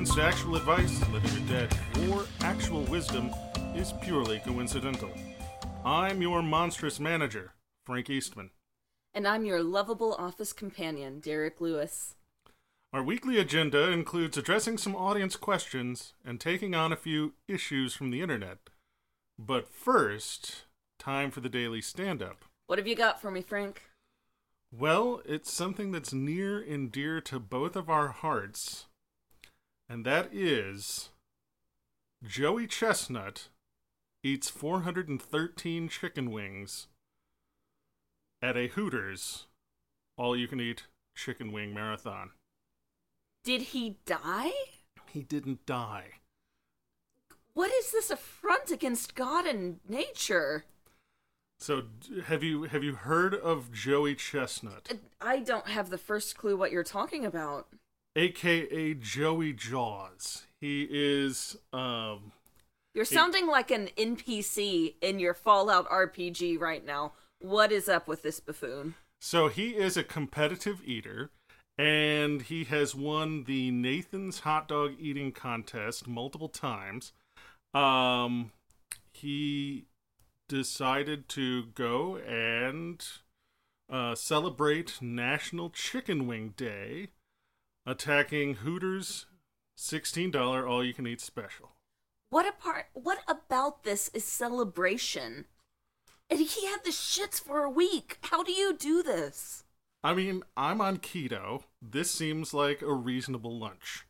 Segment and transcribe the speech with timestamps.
[0.00, 3.30] Resemblance to actual advice, living or dead, or actual wisdom
[3.74, 5.10] is purely coincidental.
[5.84, 7.52] I'm your monstrous manager,
[7.84, 8.50] Frank Eastman.
[9.12, 12.14] And I'm your lovable office companion, Derek Lewis.
[12.92, 18.10] Our weekly agenda includes addressing some audience questions and taking on a few issues from
[18.10, 18.58] the internet.
[19.38, 20.64] But first,
[20.98, 22.44] time for the daily stand up.
[22.66, 23.82] What have you got for me, Frank?
[24.72, 28.86] Well, it's something that's near and dear to both of our hearts,
[29.90, 31.08] and that is
[32.24, 33.48] Joey Chestnut
[34.22, 36.86] eats 413 chicken wings
[38.40, 39.46] at a Hooters
[40.16, 40.84] all you can eat
[41.16, 42.30] chicken wing marathon.
[43.42, 44.52] Did he die?
[45.10, 46.20] He didn't die.
[47.54, 50.64] What is this affront against God and nature?
[51.58, 51.84] So,
[52.26, 56.70] have you have you heard of Joey Chestnut, I don't have the first clue what
[56.70, 57.66] you're talking about.
[58.16, 60.46] Aka Joey Jaws?
[60.60, 62.32] He is um
[62.94, 67.12] You're sounding like an NPC in your Fallout RPG right now.
[67.38, 68.94] What is up with this buffoon?
[69.20, 71.30] So he is a competitive eater,
[71.78, 77.12] and he has won the Nathan's hot dog eating contest multiple times.
[77.74, 78.52] Um,
[79.12, 79.86] he
[80.48, 83.04] decided to go and
[83.90, 87.08] uh, celebrate National Chicken Wing Day,
[87.90, 89.26] attacking Hooters
[89.76, 91.72] sixteen dollar all you can eat special.
[92.30, 95.46] What apart what about this is celebration?
[96.30, 98.18] And he had the shits for a week.
[98.22, 99.64] How do you do this?
[100.04, 101.64] I mean, I'm on keto.
[101.82, 104.06] This seems like a reasonable lunch.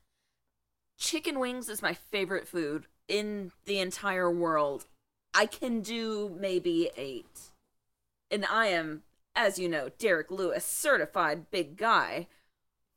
[0.98, 4.84] Chicken wings is my favorite food in the entire world.
[5.32, 7.52] I can do maybe eight.
[8.30, 9.02] And I am,
[9.34, 12.26] as you know, Derek Lewis, certified big guy.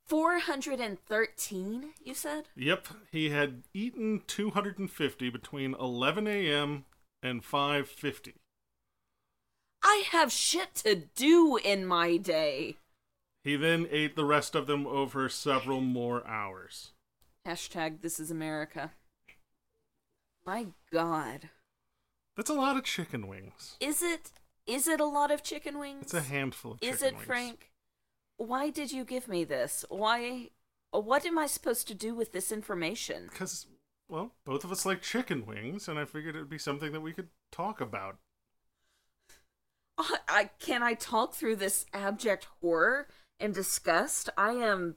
[0.06, 2.48] 413, you said?
[2.56, 6.84] Yep, he had eaten 250 between 11 a.m.
[7.22, 8.34] and 5:50.
[9.82, 12.76] I have shit to do in my day.
[13.42, 16.92] He then ate the rest of them over several more hours.
[17.46, 18.92] Hashtag this is America.
[20.46, 21.50] My god.
[22.36, 23.76] That's a lot of chicken wings.
[23.80, 24.32] Is it
[24.66, 26.02] is it a lot of chicken wings?
[26.02, 27.26] It's a handful of chicken Is it wings.
[27.26, 27.70] Frank?
[28.36, 29.84] Why did you give me this?
[29.88, 30.50] Why
[30.90, 33.26] what am I supposed to do with this information?
[33.28, 33.66] Because,
[34.08, 37.00] well, both of us like chicken wings, and I figured it would be something that
[37.00, 38.18] we could talk about.
[40.28, 43.08] I can I talk through this abject horror
[43.38, 44.28] and disgust?
[44.36, 44.96] I am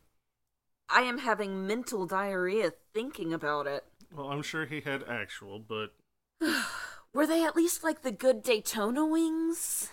[0.90, 3.84] I am having mental diarrhea thinking about it.
[4.16, 5.94] Well, I'm sure he had actual, but
[7.14, 9.90] Were they at least like the good Daytona wings?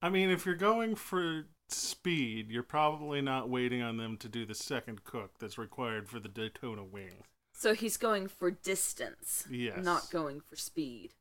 [0.00, 4.44] I mean, if you're going for speed, you're probably not waiting on them to do
[4.46, 7.24] the second cook that's required for the Daytona wing.
[7.52, 9.84] So he's going for distance, Yes.
[9.84, 11.12] not going for speed.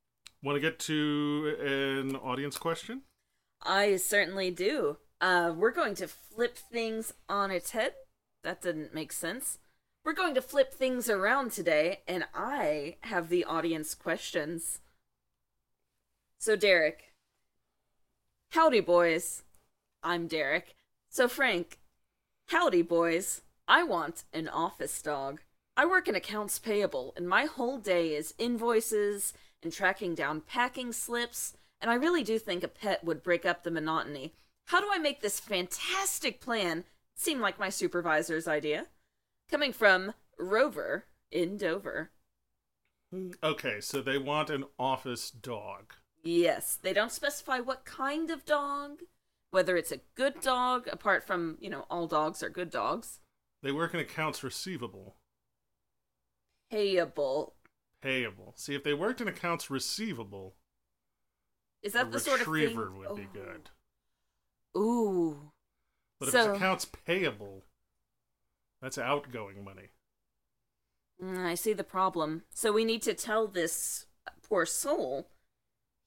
[0.44, 3.02] Want to get to an audience question?
[3.62, 4.98] I certainly do.
[5.20, 7.94] Uh, we're going to flip things on its head.
[8.44, 9.60] That didn't make sense.
[10.04, 14.80] We're going to flip things around today, and I have the audience questions.
[16.40, 17.14] So, Derek.
[18.50, 19.44] Howdy, boys.
[20.04, 20.76] I'm Derek.
[21.10, 21.80] So, Frank.
[22.48, 23.42] Howdy, boys.
[23.68, 25.42] I want an office dog.
[25.78, 30.92] I work in accounts payable, and my whole day is invoices and tracking down packing
[30.92, 34.34] slips, and I really do think a pet would break up the monotony.
[34.66, 36.84] How do I make this fantastic plan
[37.16, 38.88] seem like my supervisor's idea?
[39.50, 42.12] Coming from Rover in Dover.
[43.44, 45.94] Okay, so they want an office dog.
[46.24, 49.00] Yes, they don't specify what kind of dog,
[49.52, 53.20] whether it's a good dog, apart from, you know, all dogs are good dogs.
[53.62, 55.16] They work in accounts receivable.
[56.72, 57.54] Payable.
[58.02, 58.54] Payable.
[58.56, 60.56] See, if they worked in accounts receivable,
[61.84, 62.54] Is that the sort of thing?
[62.54, 63.34] retriever would be Oh.
[63.34, 63.70] good.
[64.78, 65.52] Ooh.
[66.20, 67.66] But if So- it's accounts payable,
[68.82, 69.90] that's outgoing money.
[71.20, 72.46] Mm, I see the problem.
[72.50, 74.08] So we need to tell this
[74.42, 75.30] poor soul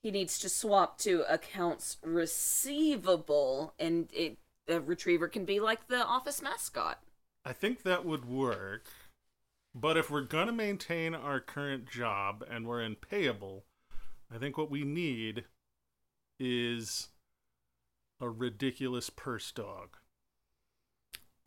[0.04, 4.36] he needs to swap to accounts receivable, and it
[4.66, 7.02] the retriever can be like the office mascot.
[7.42, 8.84] I think that would work.
[9.74, 13.64] But if we're going to maintain our current job and we're in payable,
[14.32, 15.44] I think what we need
[16.38, 17.08] is
[18.20, 19.96] a ridiculous purse dog.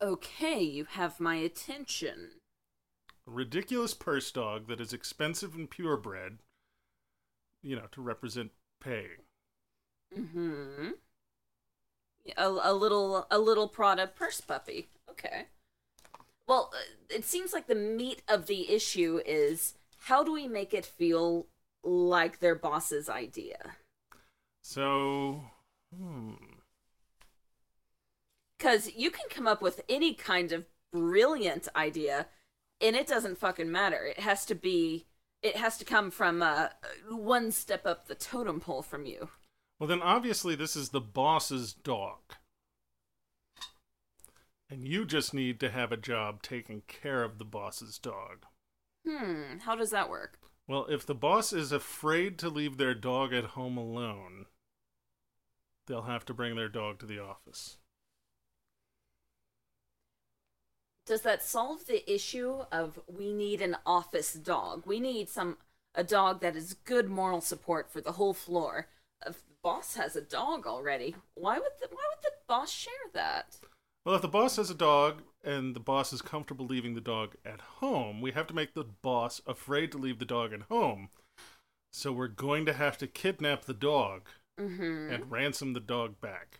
[0.02, 2.30] Okay, you have my attention.
[3.26, 6.38] A ridiculous purse dog that is expensive and purebred,
[7.68, 8.50] you know, to represent
[8.82, 9.06] pay.
[10.18, 10.92] Mm-hmm.
[12.36, 14.88] A, a little a little Prada purse puppy.
[15.10, 15.48] Okay.
[16.46, 16.78] Well, uh,
[17.10, 19.74] it seems like the meat of the issue is
[20.04, 21.46] how do we make it feel
[21.84, 23.76] like their boss's idea?
[24.62, 25.42] So,
[25.94, 26.32] hmm.
[28.56, 32.28] Because you can come up with any kind of brilliant idea,
[32.80, 34.06] and it doesn't fucking matter.
[34.06, 35.04] It has to be,
[35.42, 36.68] it has to come from uh,
[37.10, 39.28] one step up the totem pole from you.
[39.78, 42.18] Well, then obviously this is the boss's dog.
[44.70, 48.44] And you just need to have a job taking care of the boss's dog.
[49.06, 50.38] Hmm, how does that work?
[50.66, 54.46] Well, if the boss is afraid to leave their dog at home alone,
[55.86, 57.78] they'll have to bring their dog to the office.
[61.08, 64.82] Does that solve the issue of we need an office dog?
[64.86, 65.56] We need some
[65.94, 68.88] a dog that is good moral support for the whole floor.
[69.26, 72.92] If the boss has a dog already, why would the, why would the boss share
[73.14, 73.56] that?
[74.04, 77.36] Well, if the boss has a dog and the boss is comfortable leaving the dog
[77.44, 81.08] at home, we have to make the boss afraid to leave the dog at home.
[81.90, 84.28] So we're going to have to kidnap the dog
[84.60, 85.12] Mm-hmm.
[85.12, 86.58] and ransom the dog back.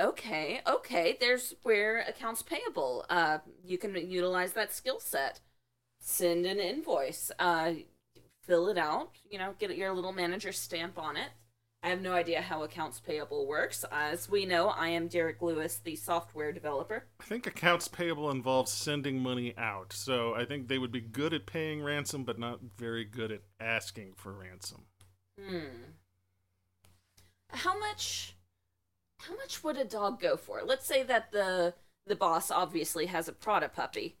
[0.00, 1.16] Okay, okay.
[1.18, 3.04] There's where accounts payable.
[3.10, 5.40] Uh, you can utilize that skill set.
[6.00, 7.32] Send an invoice.
[7.38, 7.72] Uh,
[8.42, 9.10] fill it out.
[9.30, 11.30] You know, get your little manager stamp on it.
[11.82, 13.84] I have no idea how accounts payable works.
[13.92, 17.04] As we know, I am Derek Lewis, the software developer.
[17.20, 21.32] I think accounts payable involves sending money out, so I think they would be good
[21.32, 24.86] at paying ransom, but not very good at asking for ransom.
[25.40, 25.92] Hmm.
[27.50, 28.34] How much?
[29.20, 30.62] How much would a dog go for?
[30.64, 31.74] Let's say that the
[32.06, 34.16] the boss obviously has a Prada puppy.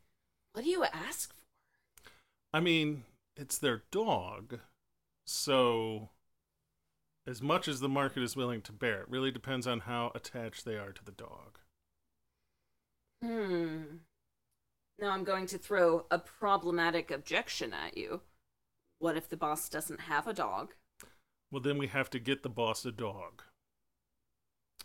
[0.52, 2.10] What do you ask for?
[2.52, 3.04] I mean,
[3.36, 4.58] it's their dog,
[5.26, 6.10] so
[7.26, 10.64] as much as the market is willing to bear, it really depends on how attached
[10.64, 11.58] they are to the dog.
[13.22, 13.82] Hmm.
[14.98, 18.22] Now I'm going to throw a problematic objection at you.
[18.98, 20.74] What if the boss doesn't have a dog?
[21.52, 23.42] Well, then we have to get the boss a dog.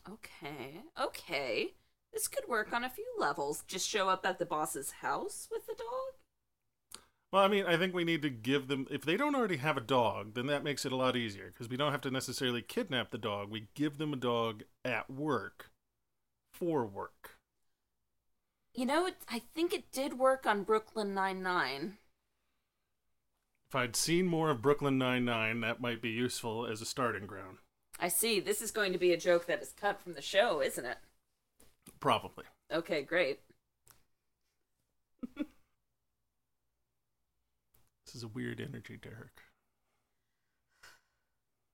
[0.09, 1.73] Okay, okay.
[2.11, 3.63] This could work on a few levels.
[3.67, 7.03] Just show up at the boss's house with the dog?
[7.31, 8.85] Well, I mean, I think we need to give them.
[8.91, 11.67] If they don't already have a dog, then that makes it a lot easier because
[11.67, 13.49] we don't have to necessarily kidnap the dog.
[13.49, 15.71] We give them a dog at work
[16.53, 17.39] for work.
[18.75, 21.97] You know, it, I think it did work on Brooklyn Nine-Nine.
[23.69, 27.57] If I'd seen more of Brooklyn Nine-Nine, that might be useful as a starting ground.
[27.99, 28.39] I see.
[28.39, 30.97] This is going to be a joke that is cut from the show, isn't it?
[31.99, 32.45] Probably.
[32.71, 33.39] Okay, great.
[38.13, 39.41] This is a weird energy, Derek.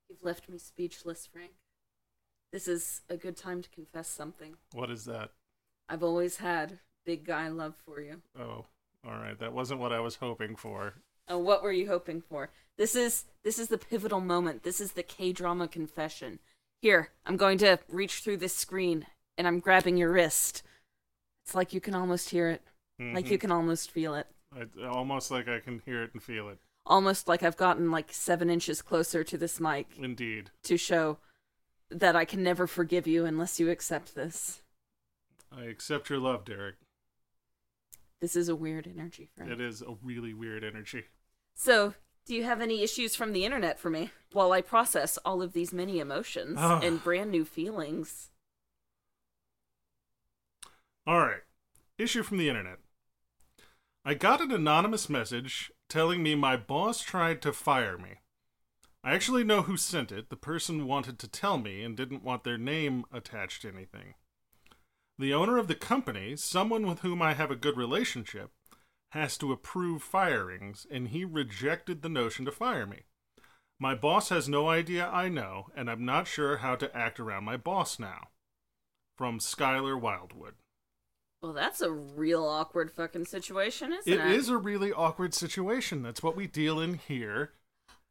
[0.10, 1.52] You've left me speechless, Frank.
[2.54, 4.56] This is a good time to confess something.
[4.72, 5.32] What is that?
[5.90, 8.22] I've always had big guy love for you.
[8.40, 8.68] Oh,
[9.06, 9.38] all right.
[9.38, 10.94] That wasn't what I was hoping for.
[11.30, 12.50] Oh, what were you hoping for?
[12.78, 14.64] This is this is the pivotal moment.
[14.64, 16.40] This is the K-drama confession.
[16.82, 19.06] Here, I'm going to reach through this screen
[19.38, 20.64] and I'm grabbing your wrist.
[21.46, 22.62] It's like you can almost hear it.
[23.00, 23.42] Like you Mhm.
[23.42, 24.28] can almost feel it.
[24.54, 26.60] I, almost like I can hear it and feel it.
[26.86, 30.52] Almost like I've gotten like seven inches closer to this mic Indeed.
[30.64, 31.20] to show
[31.90, 34.62] that I can never forgive you unless you accept this.
[35.52, 36.76] I accept your love, Derek.
[38.20, 39.52] This is a weird energy, Frank.
[39.52, 41.06] It is a really weird energy.
[41.62, 41.94] So,
[42.26, 45.52] do you have any issues from the internet for me while I process all of
[45.52, 46.80] these many emotions Ah.
[46.82, 48.30] and brand new feelings?
[51.06, 51.42] All right.
[51.98, 52.80] Issue from the internet.
[54.06, 58.20] I got an anonymous message telling me my boss tried to fire me.
[59.04, 60.30] I actually know who sent it.
[60.30, 64.14] The person wanted to tell me and didn't want their name attached to anything.
[65.18, 68.52] The owner of the company, someone with whom I have a good relationship,
[69.12, 73.04] has to approve firings, and he rejected the notion to fire me.
[73.80, 77.46] My boss has no idea I know, and I'm not sure how to act around
[77.46, 78.30] my boss now.
[79.18, 80.56] From Skylar Wildwood.
[81.42, 84.26] Well, that's a real awkward fucking situation, isn't It it?
[84.26, 86.02] is a really awkward situation.
[86.04, 87.54] That's what we deal in here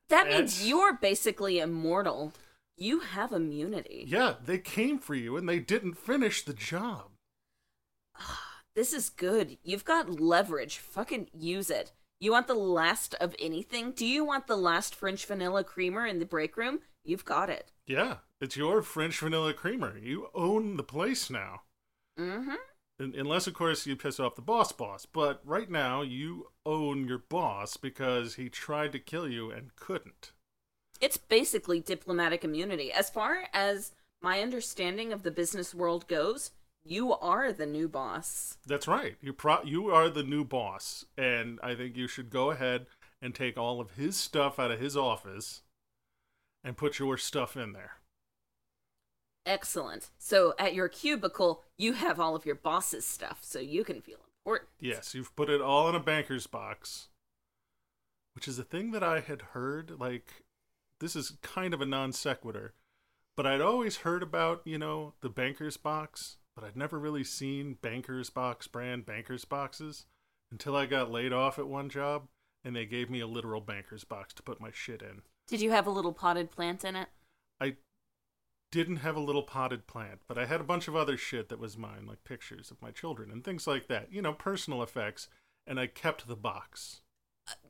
[0.08, 2.32] That means you're basically immortal.
[2.76, 4.04] You have immunity.
[4.08, 7.10] Yeah, they came for you and they didn't finish the job.
[8.78, 9.58] This is good.
[9.64, 10.78] You've got leverage.
[10.78, 11.90] Fucking use it.
[12.20, 13.90] You want the last of anything?
[13.90, 16.78] Do you want the last French vanilla creamer in the break room?
[17.04, 17.72] You've got it.
[17.88, 19.98] Yeah, it's your French vanilla creamer.
[19.98, 21.62] You own the place now.
[22.20, 22.54] Mm-hmm.
[23.00, 25.06] Un- Unless, of course, you piss off the boss boss.
[25.06, 30.30] But right now, you own your boss because he tried to kill you and couldn't.
[31.00, 32.92] It's basically diplomatic immunity.
[32.92, 33.90] As far as
[34.22, 36.52] my understanding of the business world goes,
[36.88, 38.58] you are the new boss.
[38.66, 39.16] That's right.
[39.20, 42.86] You pro- you are the new boss, and I think you should go ahead
[43.20, 45.62] and take all of his stuff out of his office
[46.64, 47.92] and put your stuff in there.
[49.46, 50.10] Excellent.
[50.18, 54.18] So at your cubicle, you have all of your boss's stuff, so you can feel
[54.44, 54.68] important.
[54.78, 57.08] Yes, you've put it all in a banker's box,
[58.34, 59.98] which is a thing that I had heard.
[59.98, 60.44] Like,
[61.00, 62.74] this is kind of a non sequitur,
[63.36, 67.78] but I'd always heard about, you know, the banker's box, but I'd never really seen
[67.80, 70.06] banker's box brand banker's boxes
[70.50, 72.26] until I got laid off at one job
[72.64, 75.22] and they gave me a literal banker's box to put my shit in.
[75.46, 77.10] Did you have a little potted plant in it?
[77.60, 77.76] I
[78.72, 81.60] didn't have a little potted plant, but I had a bunch of other shit that
[81.60, 84.12] was mine, like pictures of my children and things like that.
[84.12, 85.28] You know, personal effects,
[85.64, 87.02] and I kept the box.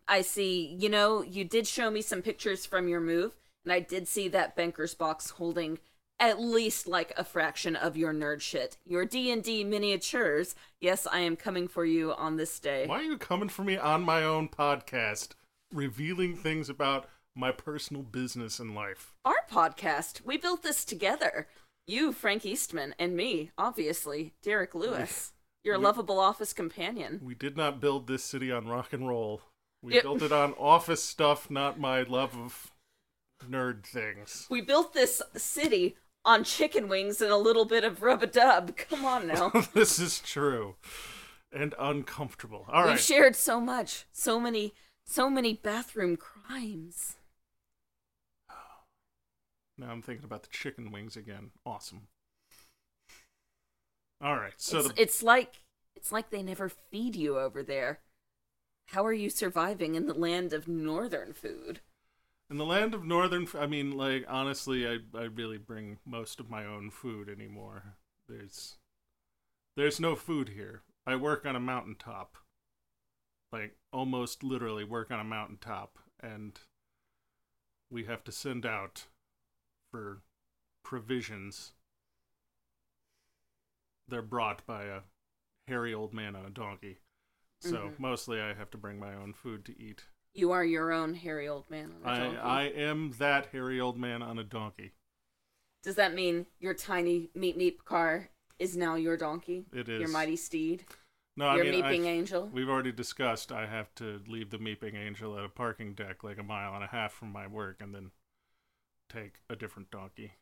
[0.09, 0.76] I see.
[0.80, 4.28] You know, you did show me some pictures from your move, and I did see
[4.28, 5.78] that banker's box holding
[6.20, 8.76] at least like a fraction of your nerd shit.
[8.84, 10.54] Your D&D miniatures.
[10.80, 12.87] Yes, I am coming for you on this day.
[12.87, 15.30] Why are you coming for me on my own podcast,
[15.72, 19.12] revealing things about my personal business and life?
[19.25, 20.25] Our podcast.
[20.25, 21.46] We built this together.
[21.87, 25.32] You, Frank Eastman, and me, obviously, Derek Lewis.
[25.64, 27.20] Your We- lovable office companion.
[27.22, 29.42] We did not build this city on rock and roll.
[29.82, 30.02] We Yep.
[30.02, 32.72] built it on office stuff, not my love of
[33.48, 34.46] nerd things.
[34.50, 35.96] We built this city
[36.28, 38.76] on chicken wings and a little bit of rub-a-dub.
[38.76, 39.49] Come on now.
[39.73, 40.76] this is true.
[41.50, 42.66] And uncomfortable.
[42.68, 42.90] All right.
[42.90, 44.75] We've shared so much, so many,
[45.06, 47.16] so many bathroom crimes.
[49.78, 51.50] now I'm thinking about the chicken wings again.
[51.64, 52.08] Awesome.
[54.20, 54.52] All right.
[54.58, 55.62] So it's, the it's like
[55.97, 58.00] it's like they never feed you over there.
[58.88, 61.80] How are you surviving in the land of northern food?
[62.50, 66.50] In the land of northern, i mean, like honestly, I I really bring most of
[66.50, 67.97] my own food anymore.
[68.28, 68.76] There's
[69.76, 70.83] there's no food here.
[71.07, 72.37] I work on a mountaintop,
[73.52, 76.59] like almost literally work on a mountaintop, and
[77.90, 79.07] we have to send out
[79.90, 80.23] for
[80.85, 81.73] provisions.
[84.09, 85.02] They're brought by a
[85.69, 86.99] hairy old man on a donkey.
[87.61, 87.99] So Mhm.
[87.99, 90.07] mostly I have to bring my own food to eat.
[90.35, 92.38] You are your own hairy old man on a I, donkey.
[92.38, 94.92] I am that hairy old man on a donkey.
[95.82, 99.66] Does that mean your tiny meep meep car is now your donkey?
[99.73, 100.00] It is.
[100.00, 100.85] Your mighty steed?
[101.37, 102.49] No, your I mean, meeping I, angel?
[102.52, 106.38] we've already discussed I have to leave the Meeping Angel at a parking deck like
[106.38, 108.11] a mile and a half from my work and then
[109.08, 110.32] take a different donkey,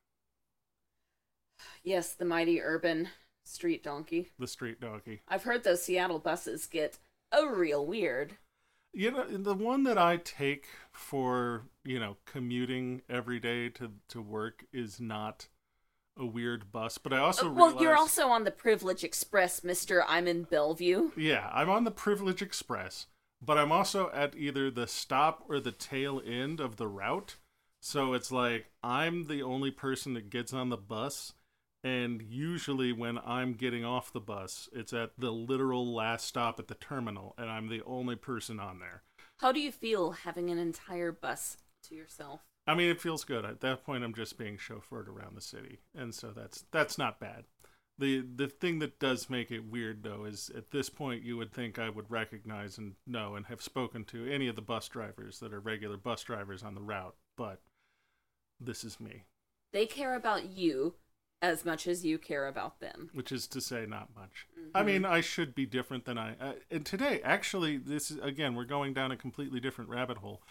[1.82, 3.10] Yes, the mighty urban
[3.44, 4.32] street donkey.
[4.38, 5.20] the street donkey.
[5.28, 6.98] I've heard those Seattle buses get
[7.30, 8.38] a real weird.
[8.96, 14.22] You know, the one that I take for, you know, commuting every day to, to
[14.22, 15.48] work is not
[16.16, 20.02] a weird bus, but I also Uh, well, you're also on the Privilege Express, Mister.
[20.08, 21.10] I'm in Bellevue.
[21.14, 23.06] Yeah, I'm on the Privilege Express,
[23.42, 27.36] but I'm also at either the stop or the tail end of the route.
[27.80, 31.34] So it's like I'm the only person that gets on the bus,
[31.86, 36.66] and usually when I'm getting off the bus, it's at the literal last stop at
[36.66, 39.02] the terminal, and I'm the only person on there.
[39.36, 42.40] How do you feel having an entire bus to yourself?
[42.66, 43.44] I mean, it feels good.
[43.44, 47.20] At that point, I'm just being chauffeured around the city, and so that's that's not
[47.20, 47.44] bad.
[47.96, 51.52] the The thing that does make it weird, though, is at this point you would
[51.52, 55.38] think I would recognize and know and have spoken to any of the bus drivers
[55.38, 57.60] that are regular bus drivers on the route, but
[58.58, 59.22] this is me,
[59.72, 60.94] They care about you
[61.42, 63.10] as much as you care about them.
[63.12, 64.46] which is to say, not much.
[64.74, 66.34] I mean, I should be different than I.
[66.40, 70.42] Uh, and today, actually, this is again, we're going down a completely different rabbit hole.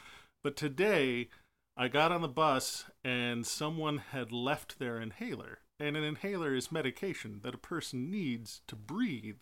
[0.43, 1.29] But today,
[1.77, 5.59] I got on the bus and someone had left their inhaler.
[5.79, 9.41] And an inhaler is medication that a person needs to breathe.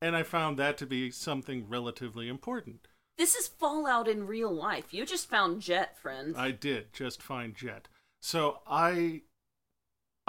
[0.00, 2.88] And I found that to be something relatively important.
[3.18, 4.94] This is Fallout in real life.
[4.94, 6.34] You just found Jet, friend.
[6.38, 7.88] I did just find Jet.
[8.22, 9.22] So I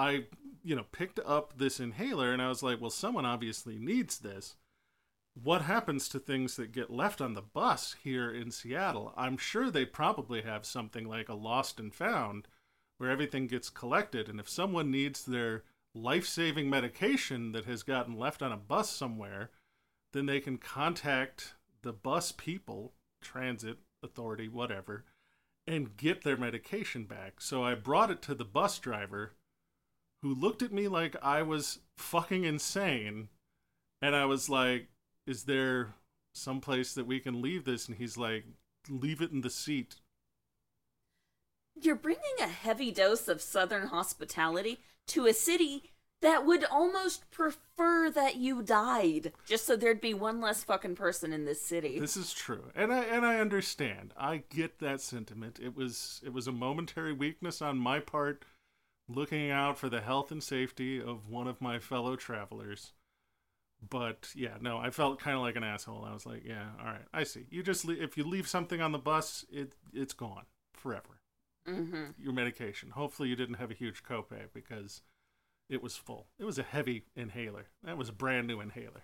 [0.02, 0.24] I
[0.64, 4.56] you know picked up this inhaler and I was like, well someone obviously needs this.
[5.34, 9.14] what happens to things that get left on the bus here in Seattle?
[9.16, 12.48] I'm sure they probably have something like a lost and found
[12.98, 14.28] where everything gets collected.
[14.28, 15.64] And if someone needs their
[15.96, 19.50] life saving medication that has gotten left on a bus somewhere,
[20.14, 25.06] then they can contact the bus people, transit authority, whatever,
[25.66, 27.40] and get their medication back.
[27.40, 29.34] So I brought it to the bus driver
[30.22, 33.30] who looked at me like I was fucking insane.
[34.02, 34.88] And I was like,
[35.28, 35.96] Is there
[36.34, 37.88] some place that we can leave this?
[37.88, 38.46] And he's like,
[38.90, 39.96] Leave it in the seat.
[41.80, 48.10] You're bringing a heavy dose of Southern hospitality to a city that would almost prefer
[48.12, 52.00] that you died, just so there'd be one less fucking person in this city.
[52.00, 54.14] This is true, and I and I understand.
[54.16, 55.60] I get that sentiment.
[55.62, 58.46] It was it was a momentary weakness on my part,
[59.14, 62.94] looking out for the health and safety of one of my fellow travelers.
[63.88, 66.06] But yeah, no, I felt kind of like an asshole.
[66.06, 67.48] I was like, yeah, all right, I see.
[67.50, 71.20] You just le- if you leave something on the bus, it it's gone forever.
[71.68, 72.12] mm-hmm.
[72.20, 72.92] Your medication.
[72.92, 75.02] Hopefully, you didn't have a huge copay because
[75.70, 76.28] it was full.
[76.38, 77.68] It was a heavy inhaler.
[77.84, 79.04] That was a brand new inhaler.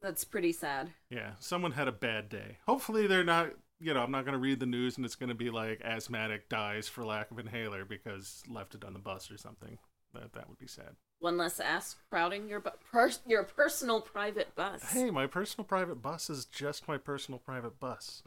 [0.00, 0.90] That's pretty sad.
[1.10, 2.58] Yeah, someone had a bad day.
[2.66, 3.50] Hopefully, they're not.
[3.82, 5.80] You know, I'm not going to read the news and it's going to be like
[5.82, 9.78] asthmatic dies for lack of inhaler because left it on the bus or something.
[10.14, 10.96] That that would be sad.
[11.20, 14.82] One less ass crowding your bu- per- your personal private bus.
[14.92, 18.22] Hey, my personal private bus is just my personal private bus.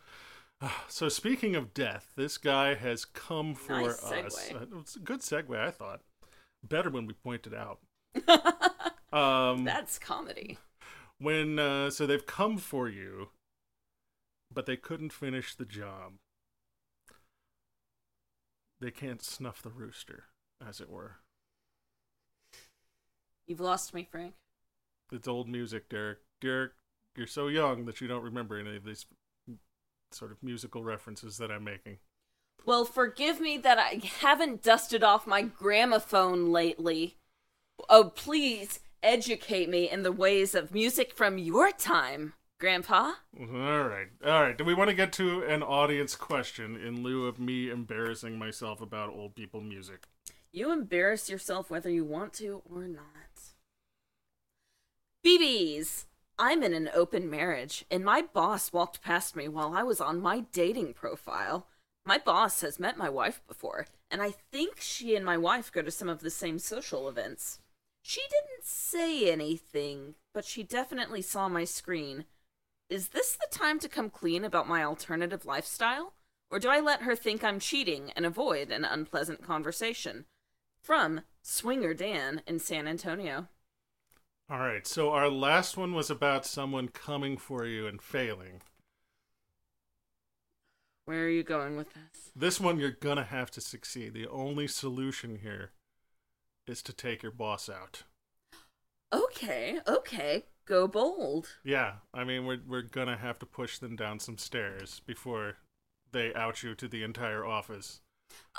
[0.88, 4.52] So speaking of death, this guy has come for Nice us.
[4.52, 6.02] Uh, It's a good segue, I thought.
[6.64, 7.80] Better when we pointed out.
[9.14, 10.58] Um, That's comedy.
[11.20, 13.30] when uh, so they've come for you,
[14.52, 16.14] but they couldn't finish the job.
[18.80, 20.26] They can't snuff the rooster,
[20.66, 21.18] as it were.
[23.48, 24.34] You've lost me, Frank.
[25.12, 26.20] It's old music, Derek.
[26.42, 26.72] Derek,
[27.16, 29.06] you're so young that you don't remember any of these
[30.12, 31.98] sort of musical references that I'm making.
[32.66, 37.18] Well, forgive me that I haven't dusted off my gramophone lately.
[37.90, 43.14] Oh, please educate me in the ways of music from your time, Grandpa.
[43.38, 44.58] All right, all right.
[44.58, 48.80] Do we want to get to an audience question in lieu of me embarrassing myself
[48.80, 50.08] about old people music?
[50.54, 53.04] You embarrass yourself whether you want to or not.
[55.26, 56.06] BBs,
[56.40, 60.22] I'm in an open marriage, and my boss walked past me while I was on
[60.22, 61.68] my dating profile.
[62.06, 65.82] My boss has met my wife before, and I think she and my wife go
[65.82, 67.60] to some of the same social events.
[68.02, 72.26] She didn't say anything, but she definitely saw my screen.
[72.90, 76.14] Is this the time to come clean about my alternative lifestyle?
[76.52, 80.26] Or do I let her think I'm cheating and avoid an unpleasant conversation?
[80.84, 83.48] From Swinger Dan in San Antonio.
[84.52, 84.86] All right.
[84.86, 88.62] So our last one was about someone coming for you and failing.
[91.06, 92.32] Where are you going with this?
[92.36, 94.14] This one you're gonna have to succeed.
[94.14, 95.72] The only solution here
[96.68, 98.04] is to take your boss out.
[99.14, 100.46] Okay, okay.
[100.66, 101.58] Go bold.
[101.64, 105.58] Yeah, I mean we're we're gonna have to push them down some stairs before
[106.12, 108.02] they out you to the entire office.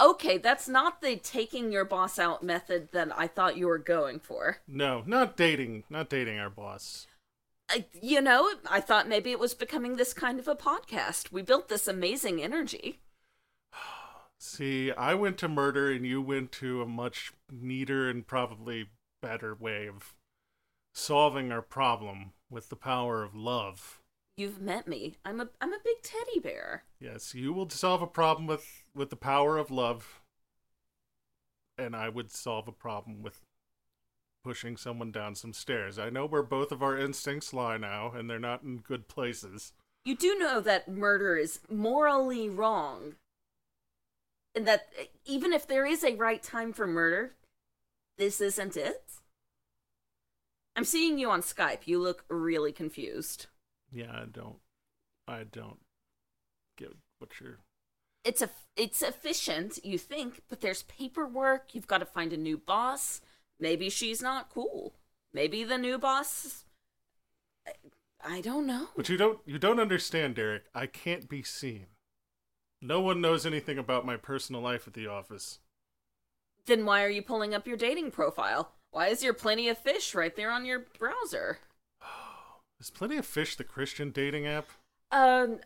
[0.01, 4.21] Okay, that's not the taking your boss out method that I thought you were going
[4.21, 4.59] for.
[4.69, 7.07] No, not dating, not dating our boss.
[7.69, 11.33] I, you know, I thought maybe it was becoming this kind of a podcast.
[11.33, 13.01] We built this amazing energy.
[14.38, 18.90] See, I went to murder and you went to a much neater and probably
[19.23, 20.14] better way of
[20.97, 24.01] solving our problem with the power of love.
[24.37, 25.17] You've met me.
[25.25, 26.85] I'm a I'm a big teddy bear.
[27.01, 30.23] Yes, you will solve a problem with with the power of love
[31.79, 33.41] and I would solve a problem with
[34.43, 35.99] pushing someone down some stairs.
[35.99, 39.73] I know where both of our instincts lie now and they're not in good places.
[40.05, 43.17] You do know that murder is morally wrong.
[44.55, 44.89] And that
[45.27, 47.35] even if there is a right time for murder,
[48.17, 49.06] this isn't it.
[50.77, 51.87] I'm seeing you on Skype.
[51.87, 53.47] You look really confused.
[53.91, 54.59] Yeah, I don't
[55.27, 55.79] I don't
[56.77, 57.59] get what you're
[58.25, 61.75] It's a it's efficient, you think, but there's paperwork.
[61.75, 63.21] You've got to find a new boss.
[63.59, 64.95] Maybe she's not cool.
[65.33, 66.65] Maybe the new boss
[67.67, 67.73] I,
[68.25, 68.89] I don't know.
[68.97, 70.65] But you don't you don't understand, Derek.
[70.75, 71.87] I can't be seen.
[72.83, 75.61] No one knows anything about my personal life at the office.
[76.67, 78.76] Then why are you pulling up your dating profile?
[78.97, 81.59] Why is there plenty of fish right there on your browser?
[82.81, 84.71] Is Plenty of Fish the Christian dating app?
[85.11, 85.59] Um,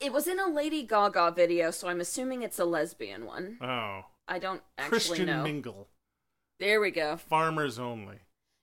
[0.00, 3.58] it was in a Lady Gaga video, so I'm assuming it's a lesbian one.
[3.60, 5.42] Oh, I don't actually Christian know.
[5.42, 5.88] Mingle.
[6.58, 7.18] There we go.
[7.18, 8.20] Farmers only.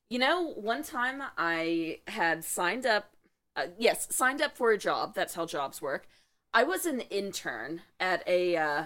[0.10, 3.12] You know, one time I had signed up
[3.56, 5.14] uh, yes, signed up for a job.
[5.14, 6.08] That's how jobs work.
[6.52, 8.86] I was an intern at a uh,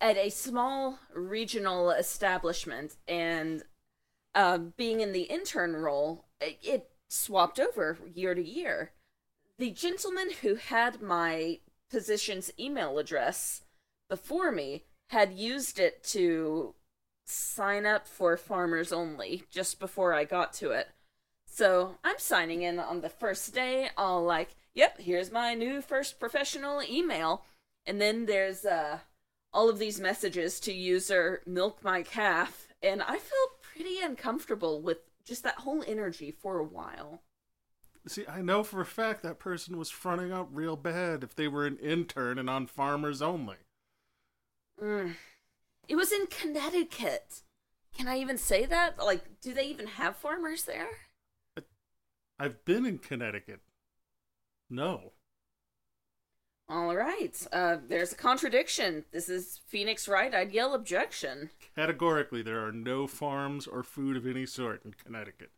[0.00, 3.62] at a small regional establishment, and
[4.36, 8.92] uh, being in the intern role, it, it swapped over year to year.
[9.58, 13.62] The gentleman who had my position's email address
[14.08, 16.74] before me had used it to
[17.24, 20.88] sign up for farmers only just before I got to it.
[21.46, 26.20] So I'm signing in on the first day, all like, yep, here's my new first
[26.20, 27.44] professional email.
[27.86, 28.98] And then there's uh,
[29.52, 32.68] all of these messages to user milk my calf.
[32.82, 37.22] And I felt pretty uncomfortable with just that whole energy for a while.
[38.06, 41.48] See, I know for a fact that person was fronting up real bad if they
[41.48, 43.56] were an intern and on farmers only.
[44.80, 45.14] Mm.
[45.88, 47.42] It was in Connecticut.
[47.96, 48.98] Can I even say that?
[48.98, 50.88] Like, do they even have farmers there?
[52.38, 53.60] I've been in Connecticut.
[54.68, 55.12] No.
[56.68, 57.46] All right.
[57.52, 59.04] Uh, there's a contradiction.
[59.12, 60.34] This is Phoenix Wright.
[60.34, 61.50] I'd yell objection.
[61.76, 65.50] Categorically, there are no farms or food of any sort in Connecticut.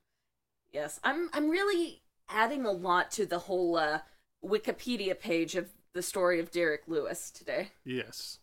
[0.73, 1.31] Yes, I'm.
[1.33, 4.01] I'm really adding a lot to the whole uh,
[4.45, 7.71] Wikipedia page of the story of Derek Lewis today.
[7.85, 8.39] Yes.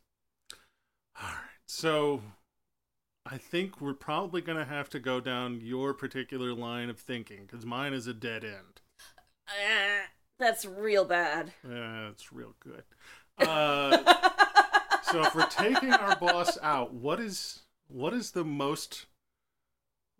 [1.22, 1.38] All right.
[1.68, 2.22] So
[3.26, 7.46] I think we're probably going to have to go down your particular line of thinking
[7.46, 8.82] because mine is a dead end.
[9.48, 10.08] Uh,
[10.40, 11.54] that's real bad.
[11.68, 12.84] Yeah, it's real good.
[13.38, 13.98] Uh,
[15.04, 19.06] so if we're taking our boss out, what is what is the most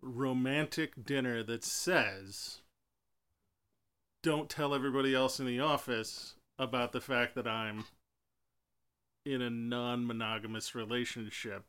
[0.02, 2.60] romantic dinner that says
[4.22, 7.84] don't tell everybody else in the office about the fact that I'm
[9.24, 11.64] in a non-monogamous relationship.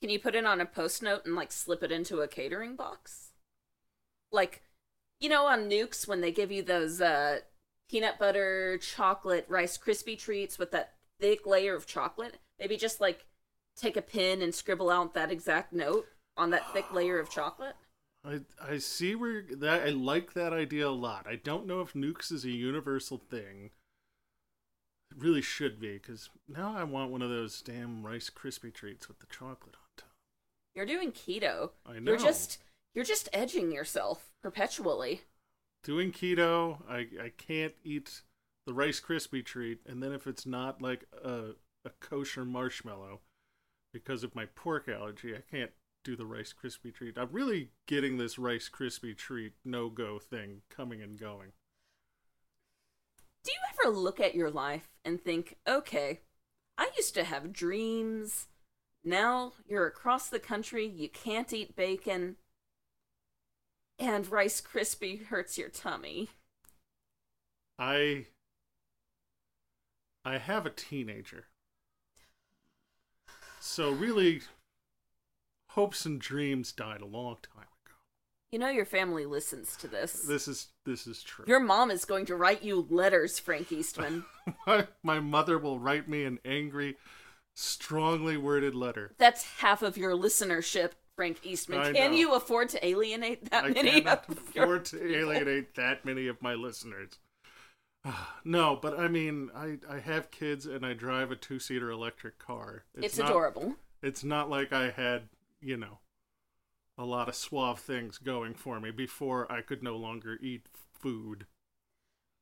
[0.00, 2.76] Can you put it on a post note and like slip it into a catering
[2.76, 3.32] box?
[4.32, 4.62] Like,
[5.20, 7.40] you know, on Nukes when they give you those uh,
[7.90, 12.38] peanut butter chocolate Rice Krispie treats with that thick layer of chocolate.
[12.58, 13.26] Maybe just like
[13.76, 16.06] take a pen and scribble out that exact note
[16.36, 17.74] on that thick layer of chocolate.
[18.24, 21.26] I I see where that I like that idea a lot.
[21.26, 23.70] I don't know if nukes is a universal thing.
[25.10, 29.08] It really should be because now I want one of those damn Rice Krispie treats
[29.08, 30.10] with the chocolate on top.
[30.74, 31.70] You're doing keto.
[31.84, 32.12] I know.
[32.12, 32.58] You're just
[32.94, 35.22] you're just edging yourself perpetually.
[35.82, 38.22] Doing keto, I I can't eat
[38.66, 41.52] the Rice Krispie treat, and then if it's not like a
[41.84, 43.20] a kosher marshmallow,
[43.92, 45.72] because of my pork allergy, I can't
[46.04, 47.18] do the Rice Krispie treat.
[47.18, 51.52] I'm really getting this Rice Krispie treat no go thing coming and going.
[53.44, 56.20] Do you ever look at your life and think, okay,
[56.76, 58.48] I used to have dreams.
[59.02, 62.36] Now you're across the country, you can't eat bacon,
[64.00, 66.30] and Rice Krispie hurts your tummy.
[67.78, 68.26] I
[70.24, 71.44] I have a teenager.
[73.60, 74.40] So really
[75.68, 77.94] hopes and dreams died a long time ago.
[78.50, 80.12] You know your family listens to this.
[80.26, 81.44] This is this is true.
[81.46, 84.24] Your mom is going to write you letters, Frank Eastman.
[84.66, 86.96] my, my mother will write me an angry,
[87.54, 89.14] strongly worded letter.
[89.18, 91.80] That's half of your listenership, Frank Eastman.
[91.80, 92.16] I Can know.
[92.16, 94.00] you afford to alienate that I many
[94.54, 97.18] your afford to alienate that many of my listeners.
[98.46, 102.38] no, but I mean, I, I have kids and I drive a two seater electric
[102.38, 102.84] car.
[102.94, 103.74] It's, not, adorable.
[104.02, 105.24] It's not like I had,
[105.60, 105.98] you know,
[106.96, 111.44] a lot of suave things going for me before I could no longer eat food.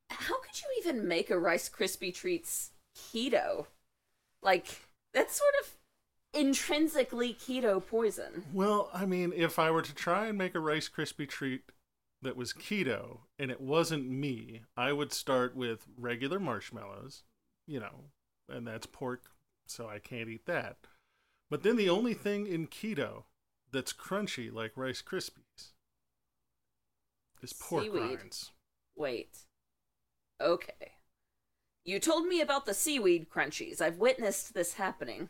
[0.09, 3.65] How could you even make a Rice Krispie treats keto?
[4.41, 4.67] Like
[5.13, 5.73] that's sort of
[6.33, 8.45] intrinsically keto poison.
[8.53, 11.61] Well, I mean, if I were to try and make a Rice Krispie treat
[12.21, 17.23] that was keto and it wasn't me, I would start with regular marshmallows,
[17.67, 18.05] you know,
[18.47, 19.23] and that's pork,
[19.65, 20.77] so I can't eat that.
[21.49, 23.23] But then the only thing in keto
[23.71, 25.71] that's crunchy like Rice Krispies
[27.41, 28.01] is pork Seaweed.
[28.19, 28.51] rinds.
[28.95, 29.37] Wait.
[30.41, 30.91] Okay.
[31.85, 33.81] You told me about the seaweed crunchies.
[33.81, 35.29] I've witnessed this happening.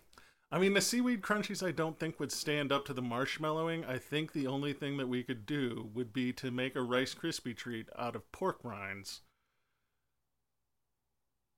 [0.51, 3.87] I mean, the seaweed crunchies I don't think would stand up to the marshmallowing.
[3.87, 7.13] I think the only thing that we could do would be to make a Rice
[7.13, 9.21] Krispie treat out of pork rinds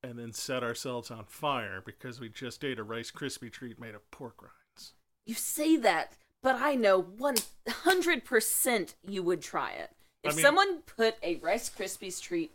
[0.03, 3.95] and then set ourselves on fire because we just ate a Rice Krispie treat made
[3.95, 4.93] of pork rinds.
[5.25, 9.91] You say that, but I know 100% you would try it.
[10.23, 12.51] If I mean- someone put a Rice Krispies treat,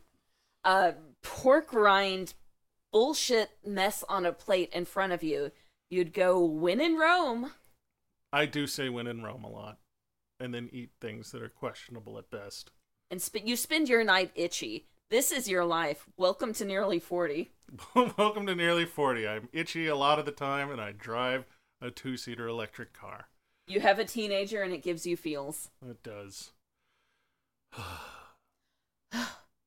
[0.64, 2.34] a pork rind
[2.92, 5.52] bullshit mess on a plate in front of you,
[5.90, 7.52] you'd go win in Rome.
[8.32, 9.78] I do say win in Rome a lot
[10.38, 12.70] and then eat things that are questionable at best.
[13.10, 14.86] and sp- you spend your night itchy.
[15.08, 16.04] This is your life.
[16.16, 17.52] Welcome to nearly 40.
[18.18, 19.26] Welcome to nearly 40.
[19.26, 21.46] I'm itchy a lot of the time, and I drive
[21.80, 23.28] a two seater electric car.
[23.68, 25.70] You have a teenager and it gives you feels.
[25.88, 26.52] It does.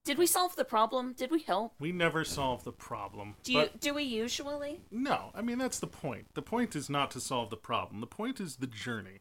[0.09, 1.13] Did we solve the problem?
[1.13, 1.75] Did we help?
[1.79, 3.35] We never solve the problem.
[3.43, 4.81] Do you do we usually?
[4.89, 6.33] no, I mean that's the point.
[6.33, 8.01] The point is not to solve the problem.
[8.01, 9.19] The point is the journey.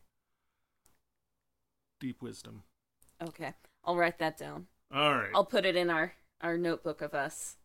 [2.00, 2.62] Deep wisdom.
[3.22, 3.52] Okay.
[3.84, 4.68] I'll write that down.
[4.90, 5.28] All right.
[5.34, 7.56] I'll put it in our our notebook of us.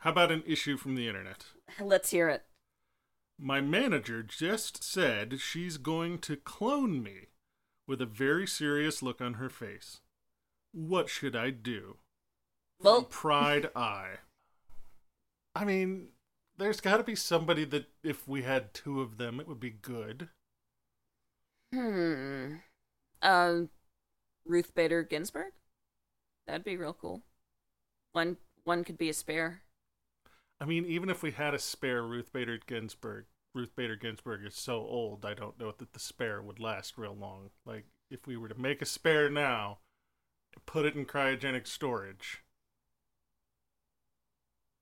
[0.00, 1.46] How about an issue from the internet?
[1.80, 2.42] Let's hear it.
[3.38, 7.28] My manager just said she's going to clone me
[7.88, 10.00] with a very serious look on her face.
[10.72, 11.96] What should I do?
[12.78, 14.18] Well, Pride Eye.
[15.54, 16.10] I mean,
[16.58, 19.70] there's got to be somebody that if we had two of them, it would be
[19.70, 20.28] good.
[21.72, 22.56] hmm.
[23.22, 23.62] Uh,
[24.46, 25.52] Ruth Bader Ginsburg.
[26.46, 27.22] That'd be real cool.
[28.12, 29.62] One one could be a spare.
[30.60, 34.56] I mean, even if we had a spare Ruth Bader Ginsburg, Ruth Bader Ginsburg is
[34.56, 37.50] so old, I don't know that the spare would last real long.
[37.64, 39.78] Like, if we were to make a spare now,
[40.66, 42.43] put it in cryogenic storage.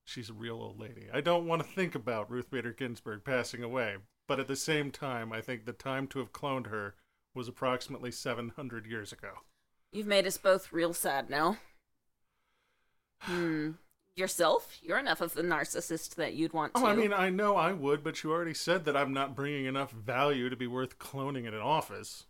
[0.04, 1.06] She's a real old lady.
[1.12, 4.90] I don't want to think about Ruth Bader Ginsburg passing away, but at the same
[4.90, 6.94] time, I think the time to have cloned her
[7.34, 9.30] was approximately 700 years ago.
[9.92, 11.58] You've made us both real sad now.
[13.20, 13.72] Hmm.
[14.14, 14.78] Yourself?
[14.82, 16.80] You're enough of the narcissist that you'd want to.
[16.82, 19.64] Oh, I mean, I know I would, but you already said that I'm not bringing
[19.64, 22.24] enough value to be worth cloning in an office.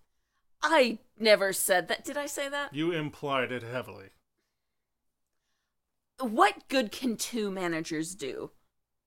[0.63, 2.05] I never said that.
[2.05, 2.73] Did I say that?
[2.73, 4.11] You implied it heavily.
[6.23, 8.53] What good can two managers do?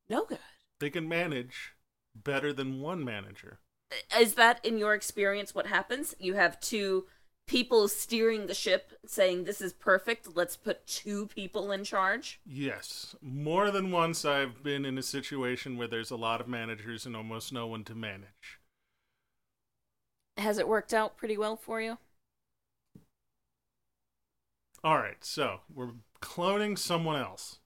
[0.09, 0.39] No good.
[0.79, 1.73] They can manage
[2.13, 3.59] better than one manager.
[3.91, 6.13] Uh, is that, in your experience, what happens?
[6.19, 7.05] You have two
[7.47, 12.41] people steering the ship saying, This is perfect, let's put two people in charge?
[12.45, 17.05] Yes, more than once I've been in a situation where there's a lot of managers
[17.05, 18.59] and almost no one to manage.
[20.37, 21.97] Has it worked out pretty well for you?
[24.85, 27.59] All right, so we're cloning someone else,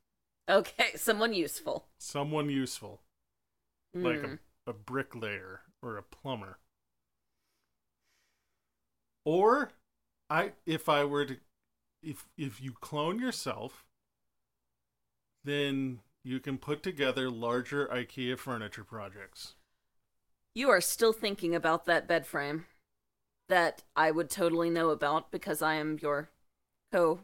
[0.50, 1.88] Okay, someone useful.
[2.00, 3.02] someone useful,
[4.02, 4.36] like Hmm.
[4.68, 6.60] a, a bricklayer or a plumber.
[9.24, 9.72] Or
[10.30, 11.38] I if I were to
[12.04, 13.86] if if you clone yourself,
[15.44, 19.56] then you can put together larger IKEA furniture projects.
[20.54, 22.68] You are still thinking about that bed frame
[23.50, 26.32] that I would totally know about because I am your
[26.92, 27.22] co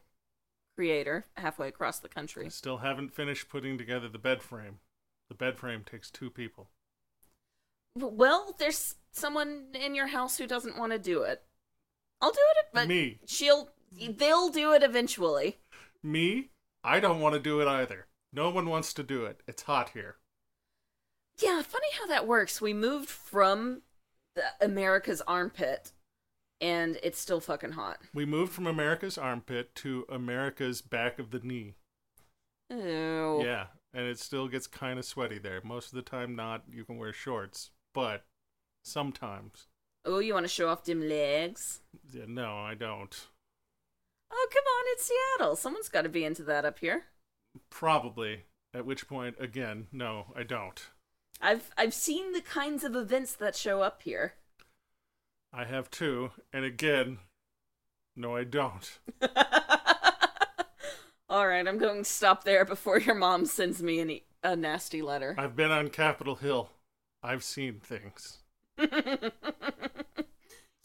[0.75, 2.10] creator halfway across the
[2.45, 2.49] I country.
[2.49, 4.80] still haven't finished putting together the bed frame.
[5.30, 6.69] The bed frame takes two people.
[7.95, 11.43] Well, there's someone in your house who doesn't want to do it.
[12.21, 13.19] I'll do it, but Me.
[13.25, 15.58] she'll they'll do it eventually.
[16.04, 16.49] Me?
[16.84, 18.08] I don't want to do it either.
[18.34, 19.41] No one wants to do it.
[19.47, 20.17] It's hot here.
[21.39, 22.62] Yeah, funny how that works.
[22.62, 23.82] We moved from
[24.36, 25.91] the America's armpit
[26.62, 28.00] and it's still fucking hot.
[28.13, 31.76] We moved from America's armpit to America's back of the knee.
[32.70, 33.41] Ew.
[33.44, 35.62] Yeah, and it still gets kind of sweaty there.
[35.63, 36.63] Most of the time, not.
[36.72, 38.24] You can wear shorts, but
[38.84, 39.68] sometimes.
[40.06, 41.82] Oh, you want to show off dim legs?
[42.12, 43.28] Yeah, no, I don't.
[44.32, 45.56] Oh, come on, it's Seattle.
[45.56, 47.06] Someone's got to be into that up here.
[47.70, 48.44] Probably.
[48.74, 50.89] At which point, again, no, I don't.
[51.41, 54.34] I've I've seen the kinds of events that show up here.
[55.58, 57.20] I have two, and again,
[58.15, 59.00] no, I don't.
[61.30, 64.56] All right, I'm going to stop there before your mom sends me an, e- a
[64.58, 65.34] nasty letter.
[65.38, 66.72] I've been on Capitol Hill.
[67.24, 68.39] I've seen things.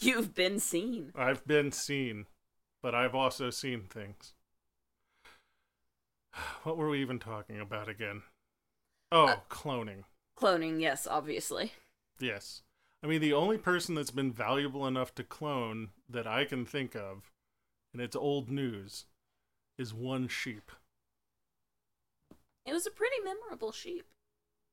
[0.00, 1.12] You've been seen.
[1.16, 2.26] I've been seen,
[2.82, 4.34] but I've also seen things.
[6.62, 8.22] What were we even talking about again?
[9.10, 10.04] Oh, Uh, cloning.
[10.38, 11.72] Cloning, yes, obviously.
[12.20, 12.62] Yes.
[13.02, 16.94] I mean, the only person that's been valuable enough to clone that I can think
[16.94, 17.30] of,
[17.92, 19.06] and it's old news,
[19.78, 20.70] is one sheep.
[22.66, 24.06] It was a pretty memorable sheep.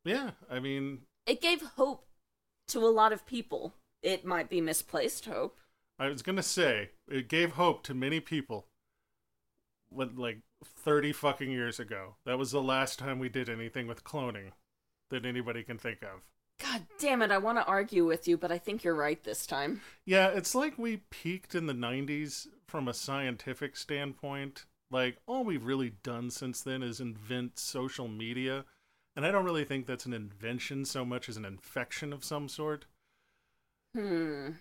[0.04, 2.06] Yeah, I mean, It gave hope
[2.70, 3.74] to a lot of people.
[4.04, 5.60] It might be misplaced hope.
[6.00, 8.68] I was gonna say it gave hope to many people.
[9.90, 12.16] What, like thirty fucking years ago?
[12.26, 14.52] That was the last time we did anything with cloning
[15.10, 16.22] that anybody can think of.
[16.62, 19.46] God damn it, I want to argue with you, but I think you're right this
[19.46, 19.82] time.
[20.06, 24.66] Yeah, it's like we peaked in the '90s from a scientific standpoint.
[24.90, 28.66] Like all we've really done since then is invent social media,
[29.16, 32.48] and I don't really think that's an invention so much as an infection of some
[32.48, 32.86] sort.
[33.96, 34.52] Hmm.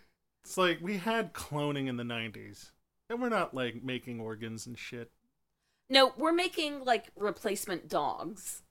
[0.44, 2.70] It's like we had cloning in the 90s,
[3.10, 5.10] And we're not like making organs and shit.
[5.90, 8.62] No, we're making like replacement dogs.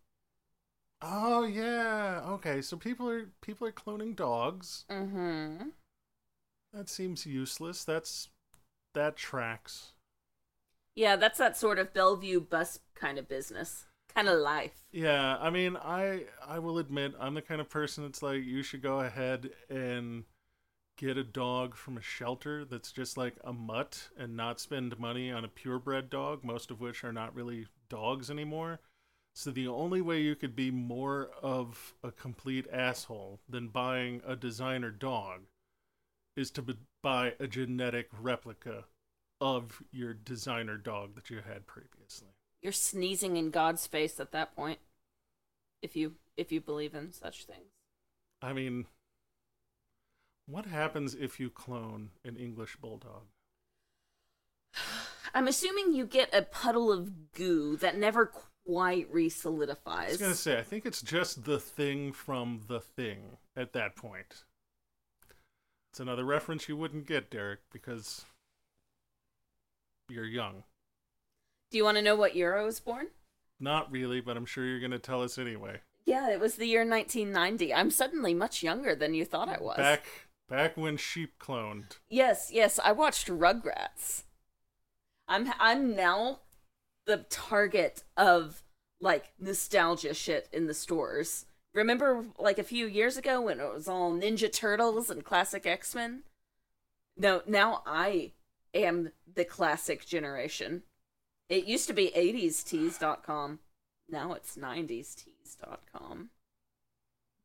[1.01, 2.21] Oh yeah.
[2.27, 4.85] Okay, so people are people are cloning dogs.
[4.89, 5.69] Mm-hmm.
[6.73, 7.83] That seems useless.
[7.83, 8.29] That's
[8.93, 9.93] that tracks.
[10.95, 14.85] Yeah, that's that sort of Bellevue bus kind of business, kind of life.
[14.91, 18.63] Yeah, I mean, I I will admit I'm the kind of person that's like you
[18.63, 20.23] should go ahead and
[20.97, 25.29] get a dog from a shelter that's just like a mutt and not spend money
[25.29, 28.79] on a purebred dog, most of which are not really dogs anymore.
[29.37, 34.33] So the only way you could be more of a complete asshole than buying a
[34.33, 35.41] designer dog
[36.37, 38.85] is to b- buy a genetic replica
[39.41, 42.29] of your designer dog that you had previously.
[42.61, 44.79] You're sneezing in God's face at that point.
[45.81, 47.73] If you if you believe in such things.
[48.41, 48.85] I mean,
[50.47, 53.23] what happens if you clone an English bulldog?
[55.33, 58.31] I'm assuming you get a puddle of goo that never
[58.65, 60.07] quite re-solidifies.
[60.07, 63.95] I was gonna say, I think it's just the thing from the thing at that
[63.95, 64.43] point.
[65.91, 68.25] It's another reference you wouldn't get, Derek, because
[70.09, 70.63] you're young.
[71.71, 73.07] Do you want to know what year I was born?
[73.59, 75.81] Not really, but I'm sure you're gonna tell us anyway.
[76.05, 77.73] Yeah, it was the year 1990.
[77.73, 79.77] I'm suddenly much younger than you thought I was.
[79.77, 80.05] Back
[80.49, 81.97] back when sheep cloned.
[82.09, 84.23] Yes, yes, I watched Rugrats.
[85.27, 86.39] I'm I'm now
[87.05, 88.63] the target of
[89.01, 91.45] like nostalgia shit in the stores.
[91.73, 96.23] Remember like a few years ago when it was all Ninja Turtles and classic X-Men?
[97.17, 98.31] No, now I
[98.73, 100.83] am the classic generation.
[101.49, 103.59] It used to be 80stees.com.
[104.09, 106.29] Now it's 90stees.com.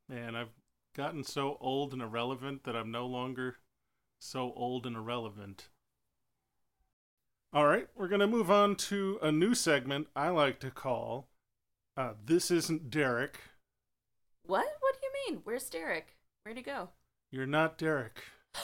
[0.08, 0.54] Man, I've
[0.94, 3.56] gotten so old and irrelevant that I'm no longer
[4.18, 5.68] so old and irrelevant.
[7.52, 11.26] All right, we're going to move on to a new segment I like to call
[11.96, 13.40] uh, This Isn't Derek.
[14.46, 14.66] What?
[14.78, 15.40] What do you mean?
[15.42, 16.16] Where's Derek?
[16.44, 16.90] Where'd he go?
[17.32, 18.22] You're not Derek.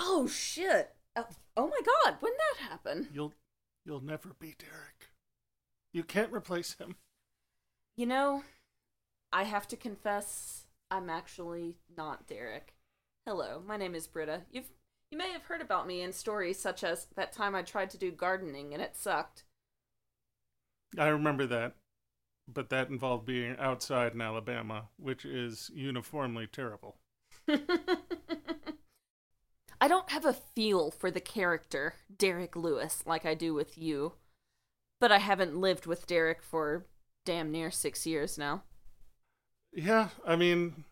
[0.00, 0.94] Oh shit.
[1.16, 3.08] Oh, oh my god, when that happen?
[3.12, 3.34] You'll
[3.84, 5.10] you'll never be Derek.
[5.92, 6.94] You can't replace him.
[7.96, 8.44] You know,
[9.32, 12.74] I have to confess, I'm actually not Derek.
[13.26, 14.42] Hello, my name is Britta.
[14.52, 14.70] You've
[15.10, 17.98] you may have heard about me in stories such as that time I tried to
[17.98, 19.44] do gardening and it sucked.
[20.98, 21.74] I remember that.
[22.46, 26.96] But that involved being outside in Alabama, which is uniformly terrible.
[29.80, 34.14] I don't have a feel for the character, Derek Lewis, like I do with you.
[34.98, 36.86] But I haven't lived with Derek for
[37.24, 38.62] damn near six years now.
[39.72, 40.84] Yeah, I mean,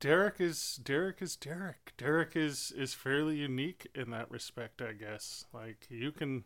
[0.00, 1.92] Derek is Derek is Derek.
[1.96, 5.44] Derek is is fairly unique in that respect, I guess.
[5.52, 6.44] Like you can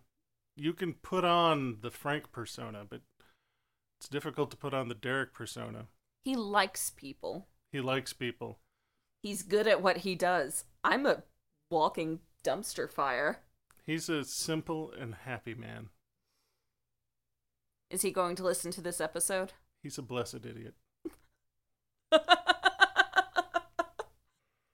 [0.56, 3.02] you can put on the Frank persona, but
[3.98, 5.86] it's difficult to put on the Derek persona.
[6.24, 7.48] He likes people.
[7.70, 8.58] He likes people.
[9.22, 10.64] He's good at what he does.
[10.82, 11.22] I'm a
[11.70, 13.40] walking dumpster fire.
[13.84, 15.90] He's a simple and happy man.
[17.90, 19.52] Is he going to listen to this episode?
[19.82, 20.74] He's a blessed idiot.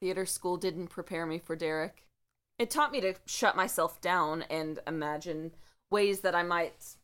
[0.00, 2.04] Theater school didn't prepare me for Derek.
[2.58, 5.52] It taught me to shut myself down and imagine
[5.90, 6.96] ways that I might.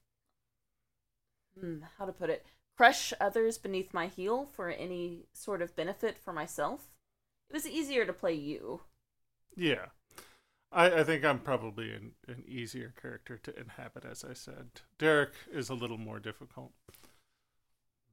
[1.59, 2.45] Hmm, how to put it?
[2.77, 6.89] Crush others beneath my heel for any sort of benefit for myself.
[7.49, 8.81] It was easier to play you.
[9.57, 9.87] Yeah.
[10.73, 14.81] I, I think I'm probably an, an easier character to inhabit, as I said.
[14.99, 16.73] Derek is a little more difficult.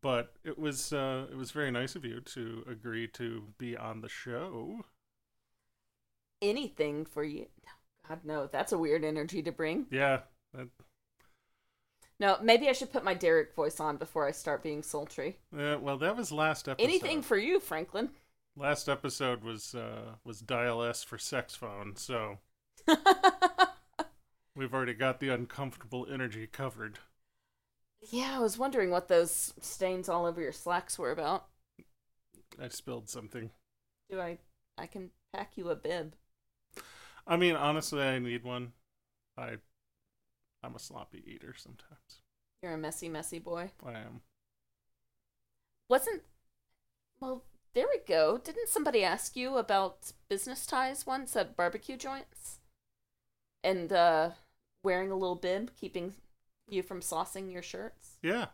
[0.02, 4.02] But it was uh, it was very nice of you to agree to be on
[4.02, 4.86] the show.
[6.42, 7.48] Anything for you.
[8.10, 9.86] God, no, that's a weird energy to bring.
[9.92, 10.22] Yeah,
[10.56, 10.68] that,
[12.20, 15.38] No, maybe I should put my Derek voice on before I start being sultry.
[15.56, 16.84] uh, well, that was last episode.
[16.84, 18.10] Anything for you, Franklin.
[18.56, 22.40] last episode was uh, was dial S for sex phone, so
[24.56, 26.98] we've already got the uncomfortable energy covered.
[28.10, 31.46] Yeah, I was wondering what those stains all over your slacks were about.
[32.62, 33.52] I spilled something.
[34.10, 34.40] Do I?
[34.78, 36.16] I can pack you a bib.
[37.28, 38.74] I mean, honestly, I need one.
[39.38, 39.58] I,
[40.64, 42.22] I'm a sloppy eater sometimes.
[42.62, 43.72] You're a messy, messy boy.
[43.86, 44.22] I am.
[45.90, 46.24] Wasn't.
[47.20, 47.44] Well,
[47.74, 48.38] there we go.
[48.38, 52.60] Didn't somebody ask you about business ties once at barbecue joints?
[53.64, 54.32] And, uh,
[54.84, 56.16] wearing a little bib, keeping
[56.72, 58.18] you from saucing your shirts?
[58.22, 58.48] Yeah,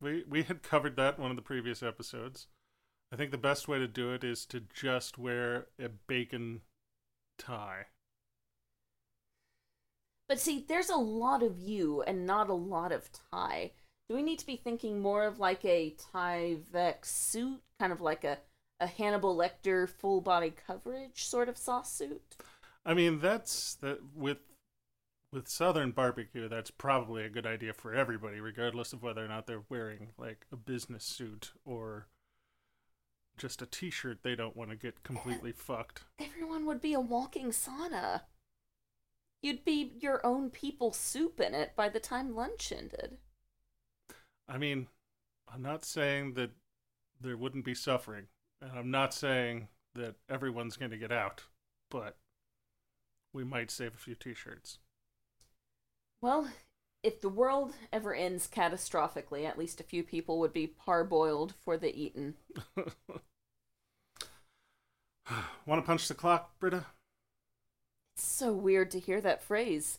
[0.00, 2.46] we we had covered that in one of the previous episodes.
[3.12, 6.62] I think the best way to do it is to just wear a bacon
[7.38, 7.86] tie.
[10.28, 13.72] But see, there's a lot of you and not a lot of tie.
[14.08, 18.24] Do we need to be thinking more of like a Tyvek suit, kind of like
[18.24, 18.38] a,
[18.80, 22.36] a Hannibal Lecter full body coverage sort of sauce suit?
[22.84, 24.38] I mean, that's that with
[25.32, 26.48] with Southern barbecue.
[26.48, 30.46] That's probably a good idea for everybody, regardless of whether or not they're wearing like
[30.52, 32.06] a business suit or
[33.38, 34.18] just a T-shirt.
[34.22, 36.04] They don't want to get completely fucked.
[36.20, 38.22] Everyone would be a walking sauna.
[39.42, 43.16] You'd be your own people soup in it by the time lunch ended.
[44.48, 44.86] I mean,
[45.52, 46.50] I'm not saying that
[47.20, 48.26] there wouldn't be suffering,
[48.60, 51.44] and I'm not saying that everyone's going to get out,
[51.90, 52.16] but
[53.32, 54.78] we might save a few T-shirts.
[56.22, 56.48] Well,
[57.02, 61.76] if the world ever ends catastrophically, at least a few people would be parboiled for
[61.76, 62.34] the eaten.
[65.66, 66.86] Want to punch the clock, Britta?
[68.14, 69.98] It's so weird to hear that phrase.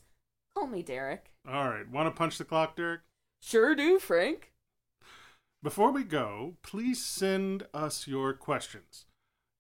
[0.56, 1.34] Call me Derek.
[1.46, 1.90] All right.
[1.90, 3.02] Want to punch the clock, Derek?
[3.42, 4.54] Sure do, Frank.
[5.62, 9.06] Before we go, please send us your questions.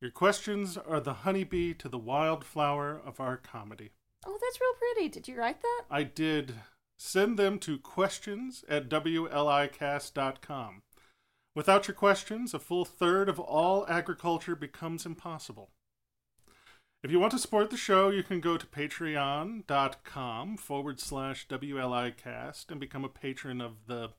[0.01, 3.91] Your questions are the honeybee to the wildflower of our comedy.
[4.25, 5.09] Oh, that's real pretty.
[5.09, 5.83] Did you write that?
[5.91, 6.55] I did.
[6.97, 10.81] Send them to questions at WLIcast.com.
[11.55, 15.69] Without your questions, a full third of all agriculture becomes impossible.
[17.03, 22.71] If you want to support the show, you can go to patreon.com forward slash WLIcast
[22.71, 24.11] and become a patron of the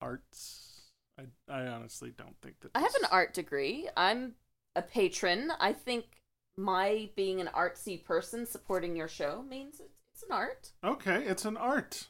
[0.00, 0.90] arts.
[1.18, 2.70] I, I honestly don't think that.
[2.74, 3.88] I have this- an art degree.
[3.96, 4.34] I'm
[4.76, 5.50] a patron.
[5.58, 6.17] I think
[6.58, 10.72] my being an artsy person supporting your show means it's, an art.
[10.84, 12.08] Okay, it's an art.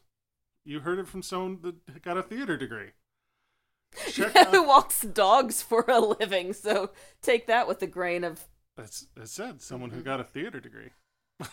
[0.65, 2.91] You heard it from someone that got a theater degree.
[4.11, 6.91] Check out- Who walks dogs for a living, so
[7.23, 8.45] take that with a grain of.
[8.77, 10.05] That's it said someone who Mhm.
[10.05, 10.91] got a theater degree.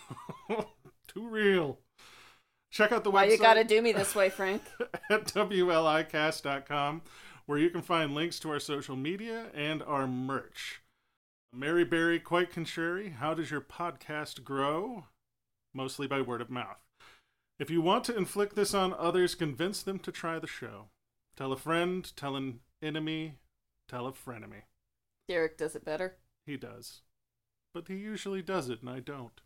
[1.08, 1.78] Too real.
[2.70, 4.62] Check out the Why website you gotta do me this way, Frank?
[5.10, 7.02] at WLIcast.com
[7.46, 10.80] where you can find links to our social media and our merch.
[11.52, 15.04] Mary Berry quite contrary, how does your podcast grow?
[15.74, 16.78] Mostly by word of mouth.
[17.58, 20.88] If you want to inflict this on others, convince them to try the show.
[21.36, 23.36] Tell a friend, tell an enemy,
[23.88, 24.62] tell a frenemy.
[25.28, 26.16] Derek does it better.
[26.46, 27.00] He does.
[27.74, 29.40] But he usually does it, and I don't.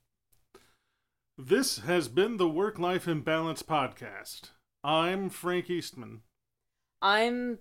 [1.39, 4.51] This has been the Work Life Imbalance Podcast.
[4.85, 6.23] I'm Frank Eastman.
[7.01, 7.59] I'm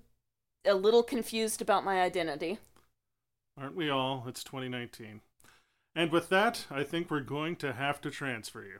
[0.65, 2.59] a little confused about my identity.
[3.60, 4.24] Aren't we all?
[4.26, 5.20] It's 2019.
[5.93, 8.80] And with that, I think we're going to have to transfer you.